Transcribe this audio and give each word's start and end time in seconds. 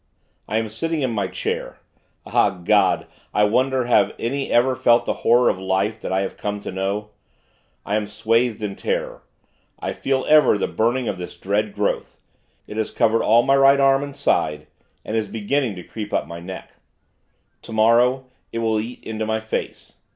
I 0.47 0.57
am 0.57 0.67
sitting 0.67 1.03
in 1.03 1.11
my 1.11 1.27
chair. 1.27 1.77
Ah, 2.25 2.49
God! 2.49 3.05
I 3.35 3.43
wonder 3.43 3.85
have 3.85 4.15
any 4.17 4.49
ever 4.51 4.75
felt 4.75 5.05
the 5.05 5.13
horror 5.21 5.47
of 5.47 5.59
life 5.59 5.99
that 6.01 6.11
I 6.11 6.21
have 6.21 6.37
come 6.37 6.59
to 6.61 6.71
know? 6.71 7.11
I 7.85 7.95
am 7.97 8.07
swathed 8.07 8.63
in 8.63 8.75
terror. 8.75 9.21
I 9.79 9.93
feel 9.93 10.25
ever 10.27 10.57
the 10.57 10.67
burning 10.67 11.07
of 11.07 11.19
this 11.19 11.37
dread 11.37 11.71
growth. 11.75 12.19
It 12.65 12.77
has 12.77 12.89
covered 12.89 13.21
all 13.21 13.43
my 13.43 13.55
right 13.55 13.79
arm 13.79 14.01
and 14.01 14.15
side, 14.15 14.65
and 15.05 15.15
is 15.15 15.27
beginning 15.27 15.75
to 15.75 15.83
creep 15.83 16.13
up 16.13 16.25
my 16.25 16.39
neck. 16.39 16.77
Tomorrow, 17.61 18.25
it 18.51 18.57
will 18.57 18.79
eat 18.79 19.03
into 19.03 19.27
my 19.27 19.39
face. 19.39 19.97